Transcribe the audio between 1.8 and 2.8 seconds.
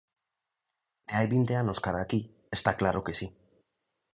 cara a aquí está